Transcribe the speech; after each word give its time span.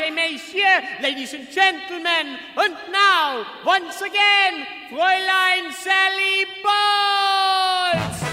messieurs, 0.00 0.84
ladies 1.00 1.34
and 1.34 1.48
gentlemen, 1.50 2.38
and 2.56 2.76
now, 2.90 3.46
once 3.64 4.00
again, 4.00 4.66
Fräulein 4.90 5.72
Sally 5.72 6.44
Bowles! 6.62 8.24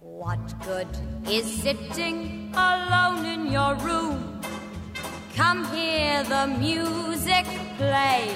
What 0.00 0.64
good 0.64 0.88
is 1.30 1.44
sitting 1.62 2.52
alone 2.54 3.24
in 3.24 3.52
your 3.52 3.76
room? 3.76 4.40
Come 5.36 5.64
hear 5.72 6.24
the 6.24 6.46
music 6.58 7.46
play. 7.76 8.34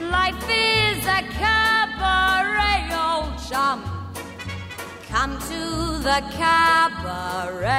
Life 0.00 0.44
is 0.50 1.06
a 1.06 1.22
cabaret, 1.40 2.90
old 2.90 3.38
chum. 3.48 3.78
Come 5.08 5.38
to 5.50 5.98
the 6.08 6.20
cabaret. 6.32 7.78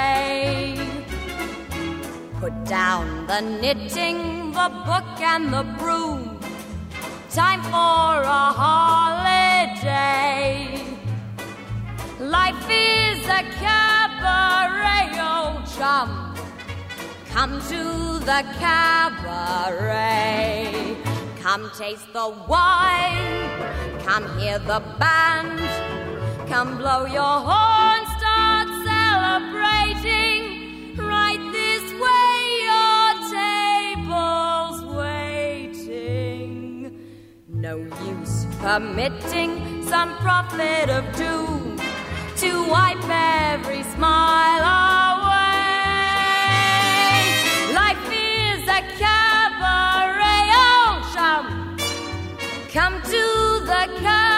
Put 2.39 2.65
down 2.65 3.27
the 3.27 3.41
knitting, 3.41 4.51
the 4.51 4.69
book, 4.85 5.19
and 5.19 5.53
the 5.53 5.63
broom. 5.77 6.39
Time 7.29 7.61
for 7.63 8.21
a 8.23 8.53
holiday. 8.63 9.97
Life 12.19 12.69
is 12.69 13.25
a 13.27 13.43
cabaret, 13.59 15.09
old 15.19 15.65
chum. 15.75 16.32
Come 17.33 17.59
to 17.61 18.19
the 18.19 18.43
cabaret. 18.59 20.69
Come 21.41 21.71
taste 21.75 22.13
the 22.13 22.29
wine. 22.47 23.49
Come 24.05 24.37
hear 24.37 24.59
the 24.59 24.79
band. 24.99 25.59
Come 26.47 26.77
blow 26.77 27.05
your 27.05 27.39
horn, 27.49 28.05
start 28.19 28.67
celebrating. 28.85 30.95
Right 30.95 31.39
this 31.51 31.91
way, 32.05 32.37
your 32.69 33.13
table's 33.33 34.79
waiting. 34.95 36.99
No 37.49 37.77
use 38.11 38.45
permitting 38.59 39.81
some 39.87 40.15
prophet 40.17 40.91
of 40.91 41.03
doom 41.15 41.79
to 42.37 42.63
wipe 42.69 43.09
every 43.09 43.81
smile 43.95 44.61
away. 44.61 45.02
Come 52.73 53.03
to 53.03 53.25
the 53.67 53.83
cabaret. 54.01 54.33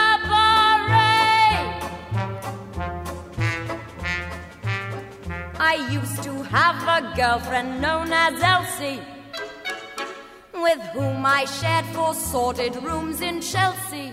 I 5.57 5.87
used 5.89 6.21
to 6.23 6.43
have 6.43 6.75
a 6.97 7.15
girlfriend 7.15 7.79
known 7.79 8.11
as 8.11 8.43
Elsie, 8.43 8.99
with 10.53 10.81
whom 10.91 11.25
I 11.25 11.45
shared 11.45 11.85
four 11.95 12.13
sordid 12.13 12.75
rooms 12.83 13.21
in 13.21 13.39
Chelsea. 13.39 14.11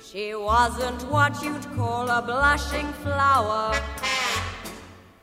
She 0.00 0.36
wasn't 0.36 1.02
what 1.10 1.42
you'd 1.42 1.66
call 1.74 2.08
a 2.08 2.22
blushing 2.22 2.92
flower. 3.02 3.74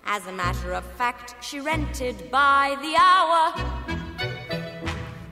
As 0.06 0.28
a 0.28 0.34
matter 0.34 0.74
of 0.74 0.84
fact, 0.98 1.36
she 1.42 1.62
rented 1.62 2.30
by 2.30 2.76
the 2.82 2.98
hour. 3.00 4.07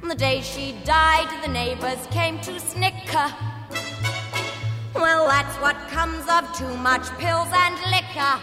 The 0.08 0.14
day 0.14 0.42
she 0.42 0.74
died, 0.86 1.28
the 1.42 1.50
neighbors 1.50 2.08
came 2.10 2.40
to 2.42 2.60
snicker. 2.60 3.34
Well, 4.94 5.28
that's 5.28 5.56
what 5.58 5.76
comes 5.90 6.26
of 6.30 6.56
too 6.56 6.78
much 6.78 7.10
pills 7.18 7.50
and 7.52 7.76
liquor. 7.92 8.40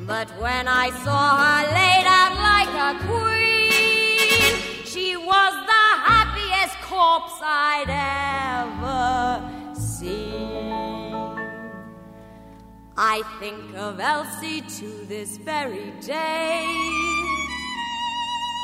But 0.00 0.28
when 0.40 0.66
I 0.66 0.90
saw 1.04 1.36
her 1.36 1.62
laid 1.78 2.06
out 2.08 2.34
like 2.50 2.74
a 2.88 2.94
queen, 3.06 4.84
she 4.84 5.16
was 5.16 5.52
the 5.72 5.86
happiest 6.10 6.76
corpse 6.80 7.38
I'd 7.42 7.90
ever 8.56 9.78
seen. 9.78 10.72
I 12.96 13.22
think 13.38 13.76
of 13.76 14.00
Elsie 14.00 14.62
to 14.62 15.04
this 15.06 15.36
very 15.36 15.92
day. 16.00 17.19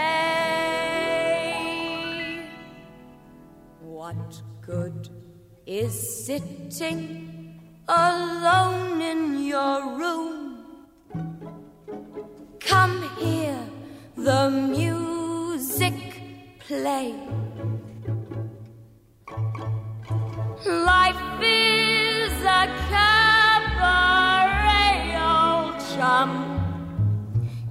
What 3.81 4.41
good 4.61 5.09
is 5.67 6.25
sitting 6.25 7.61
alone 7.87 9.01
in 9.01 9.43
your 9.45 9.97
room? 9.97 10.57
Come 12.59 13.09
hear, 13.19 13.57
the 14.15 14.49
music 14.49 15.93
play. 16.59 17.13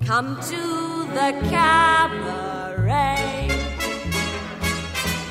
Come 0.06 0.36
to 0.36 1.06
the 1.14 1.32
cabaret. 1.48 3.48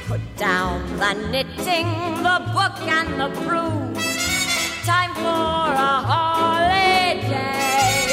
Put 0.07 0.21
down 0.35 0.81
the 0.97 1.13
knitting, 1.29 1.87
the 2.23 2.39
book, 2.51 2.81
and 2.81 3.19
the 3.21 3.29
broom. 3.41 3.93
Time 4.83 5.13
for 5.13 5.21
a 5.21 6.01
holiday. 6.09 8.07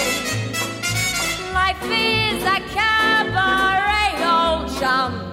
Life 1.54 1.82
is 1.84 2.44
a 2.44 2.60
cabaret, 2.76 4.22
old 4.22 4.68
chum. 4.78 5.32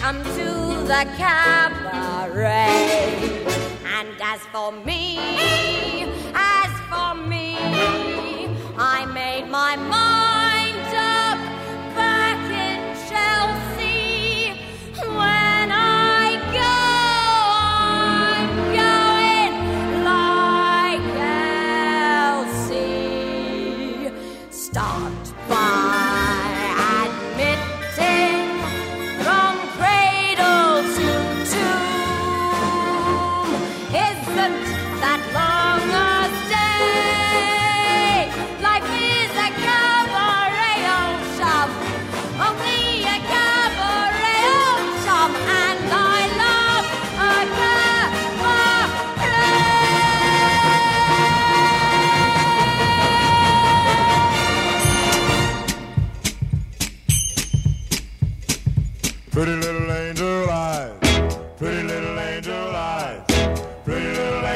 Come 0.00 0.24
to 0.24 0.48
the 0.88 1.04
cabaret. 1.18 2.80
And 3.84 4.08
as 4.22 4.40
for 4.50 4.72
me, 4.72 5.18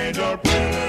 major 0.06 0.36
planet. 0.44 0.85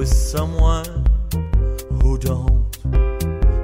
With 0.00 0.08
someone 0.08 1.04
who 2.00 2.16
don't? 2.16 2.74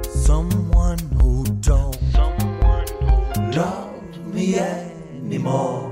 Someone 0.04 0.98
who 1.18 1.44
don't. 1.60 1.96
Someone 2.12 2.86
who 3.00 3.52
love 3.52 4.34
me 4.34 4.58
anymore. 4.58 5.90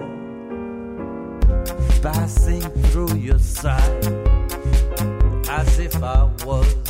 Passing 2.02 2.60
through 2.60 3.14
your 3.14 3.38
side 3.38 4.04
as 5.48 5.78
if 5.78 5.94
I 6.02 6.24
was 6.44 6.83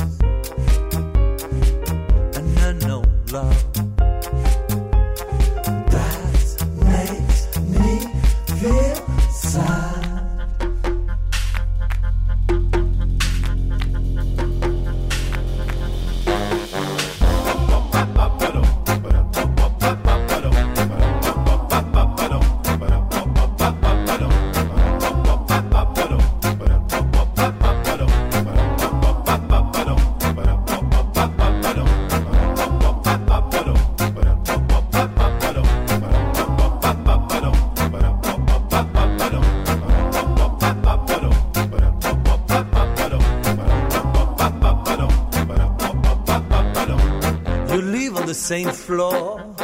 same 48.35 48.69
floor. 48.69 49.55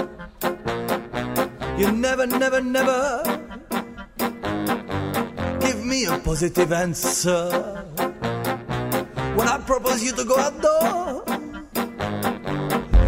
You 1.77 1.91
never, 1.91 2.25
never, 2.25 2.61
never 2.61 3.23
give 5.59 5.85
me 5.85 6.05
a 6.05 6.17
positive 6.19 6.71
answer. 6.71 7.49
When 9.35 9.47
I 9.47 9.57
propose 9.65 10.03
you 10.03 10.13
to 10.13 10.23
go 10.23 10.37
outdoor, 10.37 11.23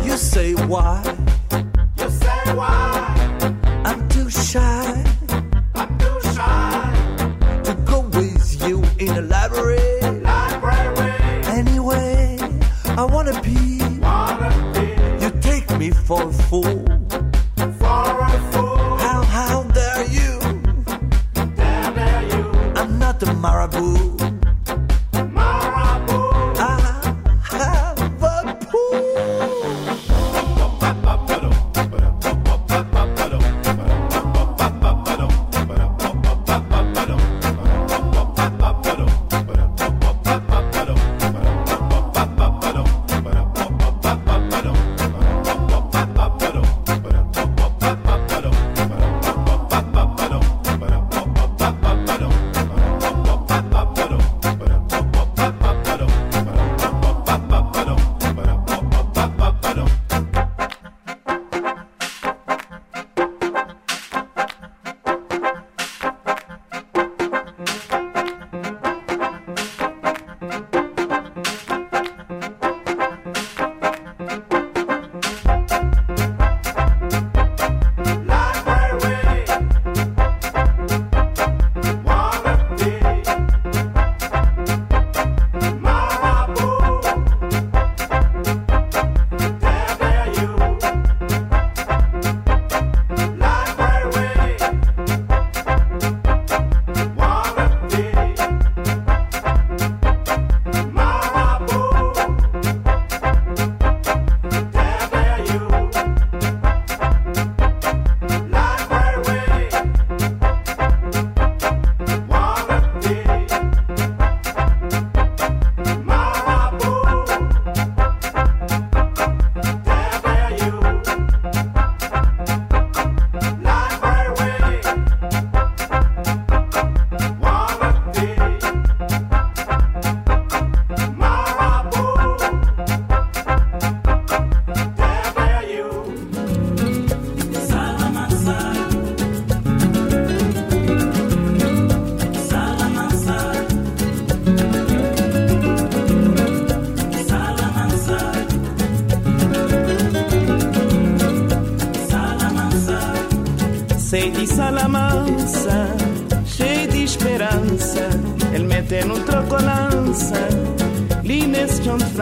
you 0.05 0.17
say 0.17 0.53
why? 0.53 1.12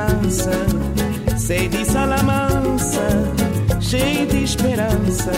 Nesse 0.10 0.44
chão 0.44 0.56
de 0.58 0.72
França. 0.72 1.38
Sei 1.38 1.68
de 1.68 1.86
salamança, 1.86 3.02
cheio 3.80 4.28
de 4.28 4.44
esperança. 4.44 5.32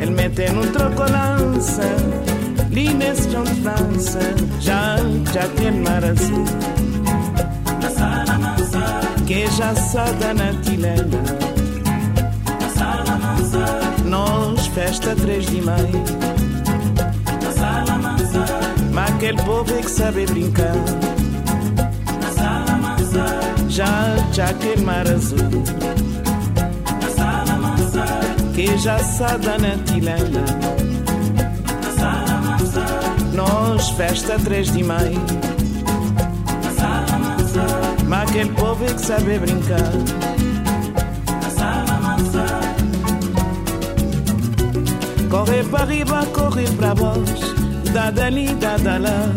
Ele 0.00 0.10
mete 0.12 0.50
no 0.52 0.66
trocolança, 0.68 1.82
li 2.70 2.92
nesse 2.94 3.30
chão 3.30 3.44
de 3.44 3.54
França. 3.60 4.20
Já, 4.60 4.96
já 5.32 5.48
tem 5.56 5.72
mar 5.72 6.04
azul. 6.04 6.44
Que 9.26 9.46
já 9.46 9.74
sada 9.76 10.34
na 10.34 10.52
tilena. 10.62 11.20
Nós, 14.04 14.66
festa 14.68 15.14
3 15.14 15.46
de 15.46 15.62
maio. 15.62 16.04
Mas 18.92 19.10
aquele 19.14 19.40
povo 19.42 19.72
é 19.72 19.82
que 19.82 19.90
sabe 19.90 20.26
brincar. 20.26 20.74
Já, 23.80 24.44
aquele 24.44 24.82
mar 24.82 25.08
azul. 25.08 25.38
Que 28.54 28.76
já 28.76 28.98
sada 28.98 29.56
na 29.56 29.82
tilena. 29.84 30.44
Nós, 33.32 33.88
festa 33.88 34.38
3 34.38 34.72
de 34.72 34.84
maio. 34.84 35.22
Mas 38.06 38.28
aquele 38.28 38.50
povo 38.50 38.84
é 38.84 38.92
que 38.92 39.00
sabe 39.00 39.38
brincar. 39.38 39.92
Correr 45.30 45.64
para 45.64 45.84
riba, 45.86 46.26
correr 46.26 46.70
para 46.72 46.94
baixo. 46.94 47.54
Dadali, 47.94 48.54
dadala, 48.56 49.32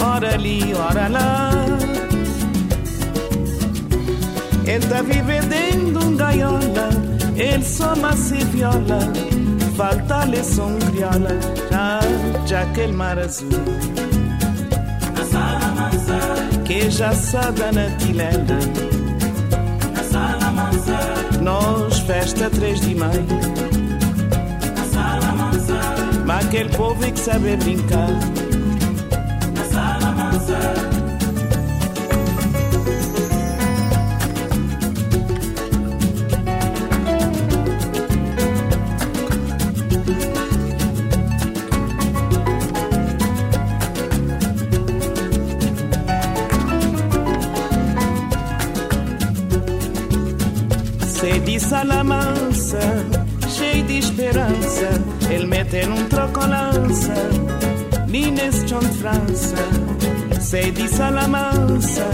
ora 0.00 0.36
li, 0.36 0.74
ora 0.74 1.08
lá. 1.08 1.93
Ele 4.66 4.86
tá 4.86 5.02
vivendo 5.02 6.04
um 6.04 6.16
gaiola, 6.16 6.88
ele 7.36 7.62
soma 7.62 8.16
se 8.16 8.42
viola, 8.46 8.98
falta-lhe 9.76 10.42
som 10.42 10.78
criola, 10.78 11.38
já, 11.70 12.00
já 12.46 12.62
aquele 12.62 12.92
mar 12.92 13.18
azul. 13.18 13.50
Que 16.64 16.90
já 16.90 17.12
sada 17.12 17.70
na 17.72 17.90
tilena, 17.98 18.58
nós 21.42 21.98
festa 22.00 22.48
3 22.48 22.80
de 22.80 22.94
maio. 22.94 23.26
Mas 26.24 26.46
aquele 26.46 26.70
povo 26.70 27.00
que 27.12 27.20
sabe 27.20 27.56
brincar. 27.56 28.08
De 51.84 51.90
salamança, 51.90 52.78
cheio 53.46 53.84
de 53.84 53.98
esperança. 53.98 54.88
Ele 55.28 55.46
mete 55.46 55.84
num 55.84 56.08
trocolança, 56.08 57.12
Nines 58.08 58.64
John 58.64 58.80
França. 58.80 59.56
Sei 60.40 60.70
de 60.70 60.88
salamança, 60.88 62.06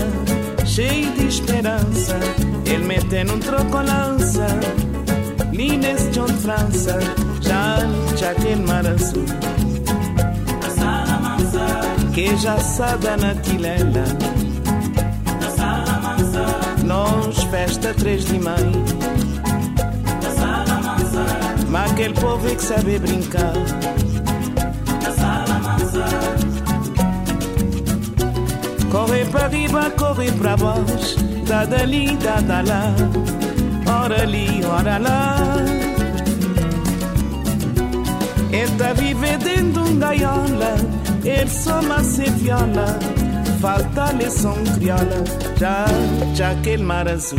cheio 0.65 1.13
de 1.13 1.29
esperança. 1.29 2.19
Ele 2.67 2.85
mete 2.85 3.23
num 3.23 3.39
trocolança, 3.39 4.47
Nines 5.53 6.11
John 6.11 6.27
França. 6.27 6.99
Já, 7.41 7.77
já 8.17 8.33
aquele 8.33 8.67
mar 8.67 8.85
azul. 8.85 9.25
Que 12.13 12.37
já 12.37 12.59
sada 12.59 13.17
na 13.17 13.37
tilela. 13.37 14.05
Nós 16.85 17.45
festa 17.45 17.95
3 17.95 18.25
de 18.25 18.39
maio. 18.41 19.20
Mas 21.71 21.93
aquele 21.93 22.15
povo 22.15 22.49
é 22.49 22.55
que 22.55 22.63
sabe 22.63 22.99
brincar. 22.99 23.53
Corre 28.91 29.25
para 29.27 29.47
riba, 29.47 29.91
corre 29.91 30.33
para 30.33 30.57
baixo. 30.57 31.17
Dá 31.47 31.65
dali, 31.65 32.17
dá 32.17 32.41
da 32.41 32.61
lá. 32.63 32.95
Ora 34.03 34.23
ali, 34.23 34.65
ora 34.65 34.99
lá. 34.99 35.37
Ele 38.53 38.73
tá 38.77 38.93
vivendo 38.93 39.45
dentro 39.45 39.85
de 39.85 39.91
um 39.91 39.99
gaiola. 39.99 40.75
Ele 41.25 41.51
soma 41.51 42.03
se 42.03 42.29
viola. 42.31 42.99
Falta-lhe 43.61 44.29
som 44.29 44.57
criola. 44.75 45.25
Já, 45.57 45.85
já 46.35 46.51
aquele 46.51 46.83
mar 46.83 47.07
azul. 47.09 47.39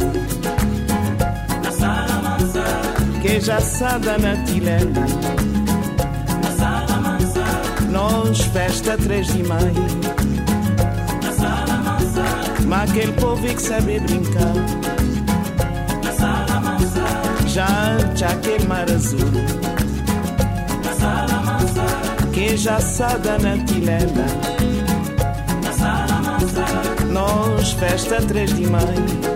Que 3.22 3.40
já 3.40 3.62
sada 3.62 4.18
na 4.18 4.36
tilena. 4.46 5.06
Nós 7.92 8.42
festa 8.42 8.98
3 8.98 9.28
de 9.28 9.44
maio. 9.44 9.62
Mas 12.68 12.90
aquele 12.90 13.12
povo 13.14 13.46
é 13.46 13.54
que 13.54 13.62
sabe 13.62 14.00
brincar. 14.00 14.54
Já 17.46 17.98
aquele 18.32 18.68
mar 18.68 18.90
azul. 18.90 19.20
Que 22.34 22.58
já 22.58 22.80
sada 22.80 23.38
na 23.38 23.64
tilena. 23.66 24.26
Nós 27.12 27.72
festa 27.74 28.20
3 28.22 28.56
de 28.56 28.68
maio. 28.68 29.32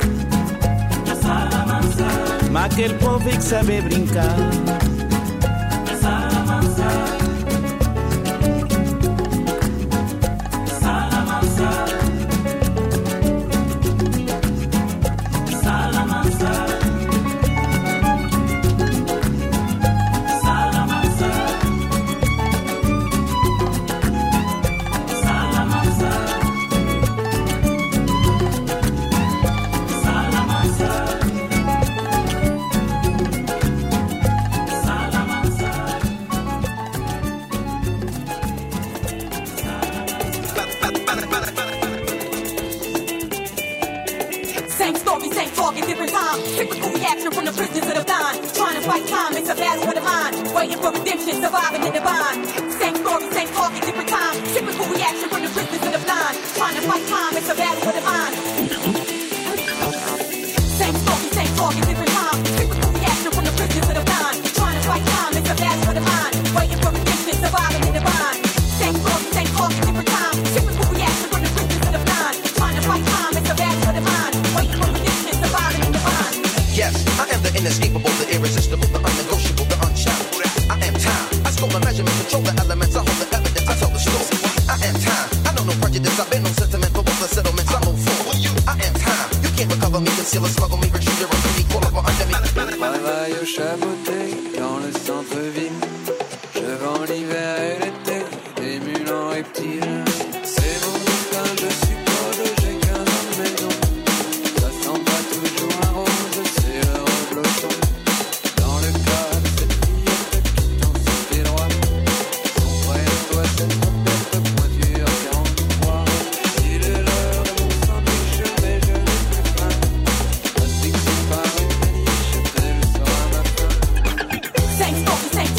Mas 2.56 2.72
aquele 2.72 2.94
povo 2.94 3.30
que 3.30 3.42
sabe 3.44 3.82
brincar. 3.82 4.75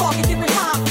talking 0.06 0.22
different 0.22 0.52
high 0.52 0.85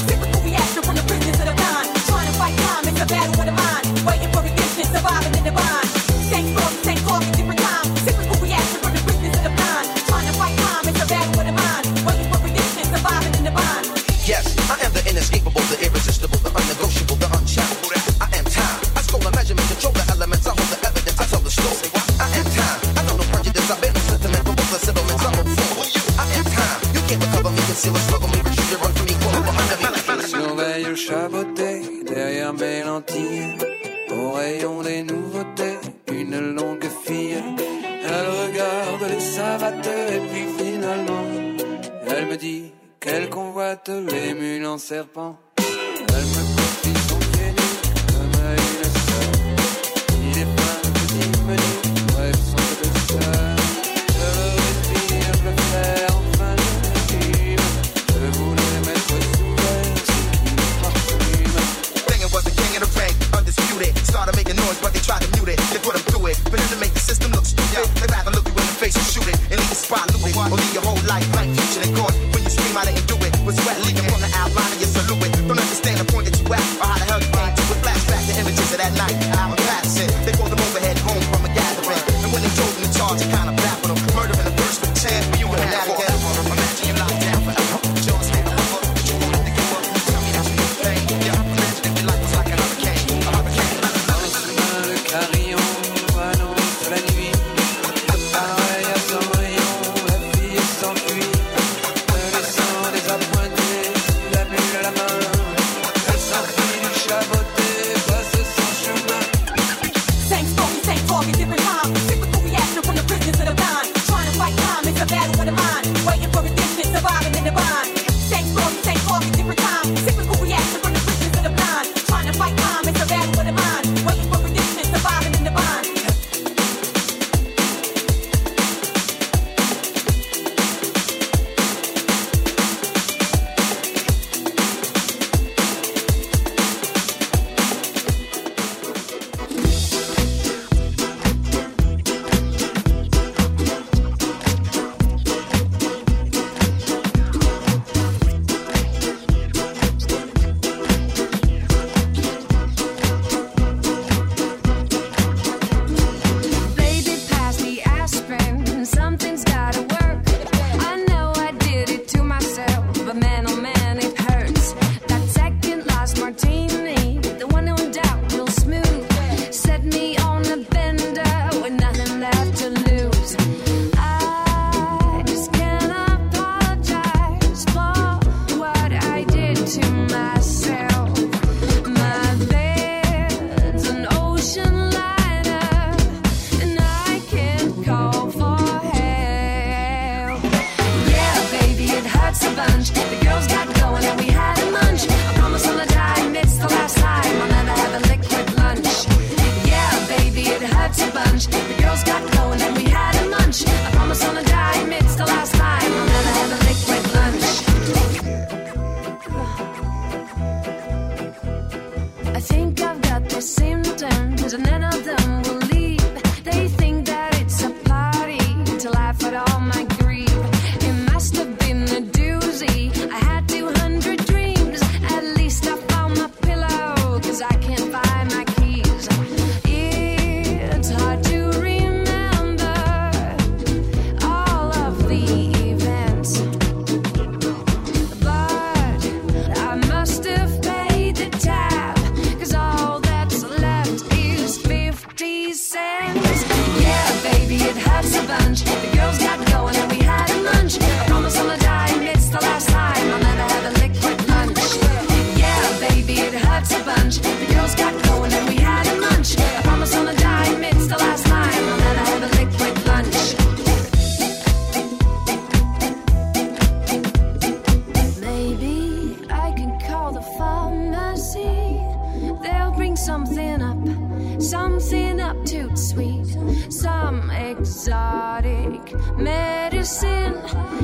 some 276.70 277.30
exotic 277.30 278.94
medicine 279.16 280.34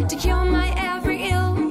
to 0.08 0.16
cure 0.16 0.44
my 0.44 0.72
every 0.76 1.28
ill 1.28 1.61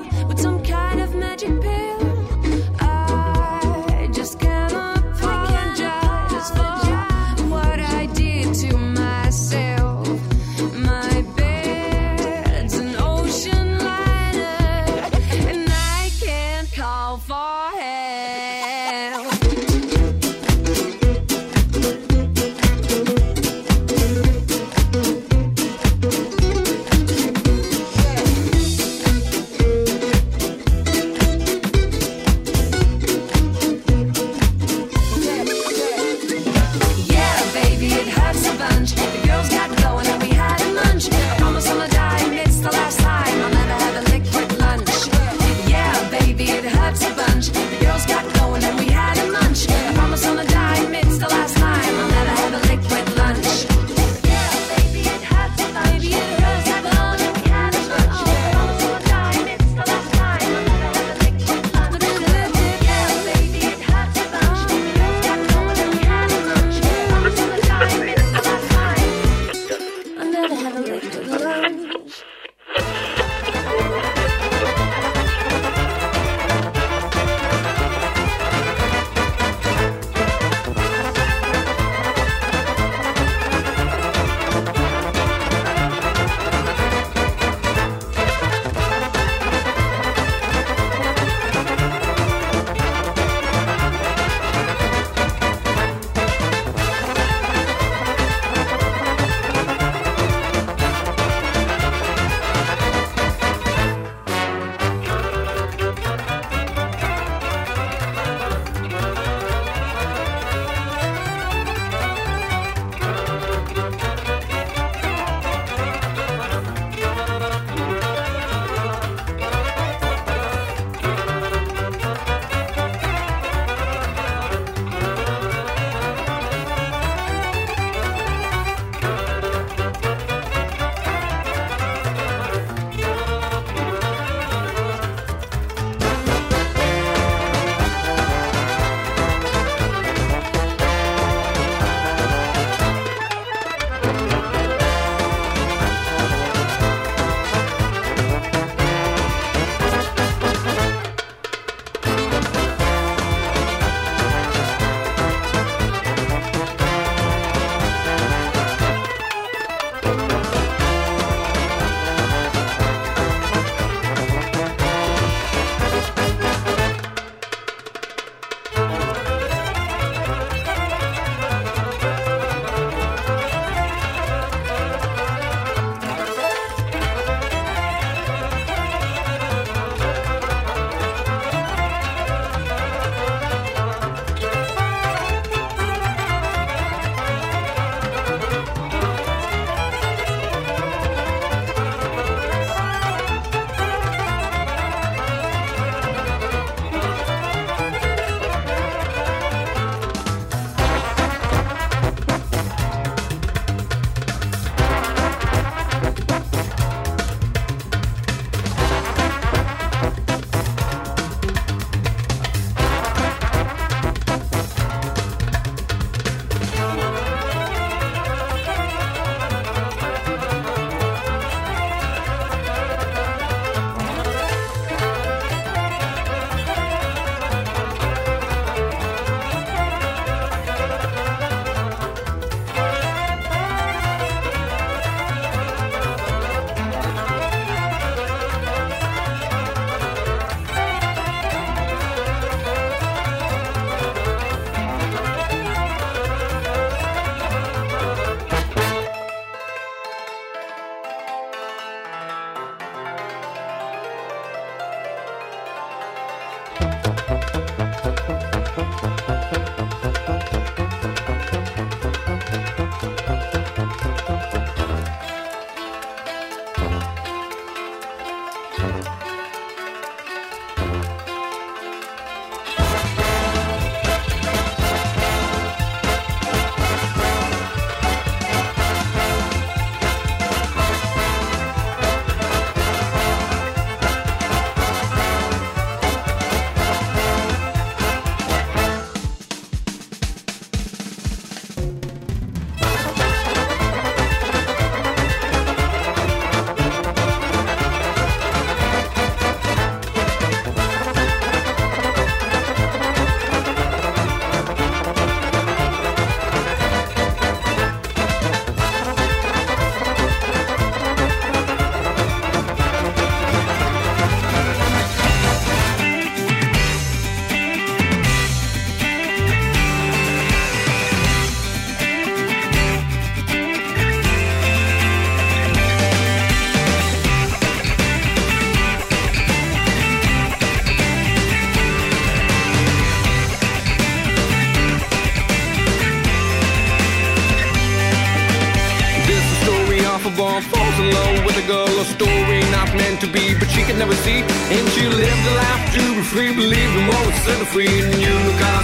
single, 341.71 341.99
a 341.99 342.05
story 342.05 342.60
not 342.71 342.93
meant 342.95 343.21
to 343.21 343.27
be, 343.27 343.53
but 343.57 343.69
she 343.69 343.84
could 343.84 343.97
never 343.97 344.15
see. 344.15 344.41
And 344.75 344.89
she 344.89 345.07
lived 345.07 345.47
a 345.47 345.55
life 345.55 345.93
to 345.93 346.15
be 346.15 346.21
free, 346.21 346.53
believing 346.53 347.07
what 347.07 347.25
was 347.25 347.36
set 347.36 347.65
free. 347.67 347.88
And 347.88 348.21
you 348.21 348.34
look 348.47 348.62
out. 348.62 348.81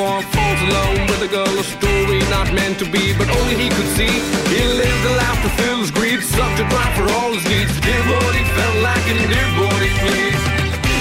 born 0.00 0.24
falls 0.32 0.60
alone 0.64 1.00
with 1.12 1.28
a 1.28 1.30
girl, 1.36 1.54
a 1.60 1.66
story 1.76 2.20
not 2.32 2.48
meant 2.56 2.78
to 2.80 2.86
be, 2.88 3.12
but 3.20 3.28
only 3.28 3.54
he 3.62 3.68
could 3.68 3.90
see. 3.98 4.08
He 4.48 4.60
lived 4.64 5.04
a 5.12 5.14
life 5.20 5.40
to 5.44 5.50
fill 5.60 5.78
his 5.84 5.90
greed, 5.92 6.20
sucked 6.24 6.56
a 6.56 6.66
drive 6.72 6.94
for 6.96 7.06
all 7.16 7.30
his 7.36 7.44
needs. 7.52 7.74
Did 7.84 8.02
what 8.08 8.32
he 8.32 8.44
felt 8.56 8.78
like 8.88 9.06
and 9.12 9.20
did 9.28 9.50
what 9.60 9.80
he 9.84 9.90
pleased. 10.00 10.44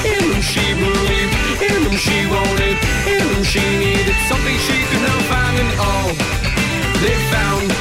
In 0.03 0.23
him 0.27 0.41
she 0.51 0.65
believed, 0.83 1.35
in 1.63 1.79
him 1.87 1.95
she 1.95 2.17
wanted, 2.27 2.75
in 3.15 3.23
him 3.23 3.43
she 3.47 3.63
needed 3.85 4.17
something 4.27 4.57
she 4.67 4.77
could 4.91 5.03
not 5.07 5.21
find 5.31 5.55
in 5.63 5.69
all. 5.79 6.11
They 6.99 7.15
found 7.31 7.71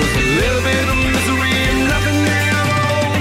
was 0.00 0.12
a 0.22 0.26
little 0.40 0.62
bit 0.72 0.84
of 0.88 0.96
misery 1.04 1.52
and 1.68 1.80
nothing 1.92 2.20
at 2.32 2.66
all. 2.80 3.12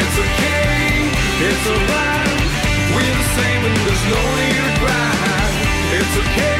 It's 0.00 0.16
okay, 0.24 1.12
it's 1.44 1.64
alright. 1.74 2.40
We're 2.94 3.16
the 3.20 3.28
same 3.36 3.60
and 3.68 3.76
there's 3.84 4.04
no 4.16 4.22
need 4.40 4.62
to 4.64 4.74
cry. 4.80 5.20
It's 6.00 6.16
okay. 6.24 6.59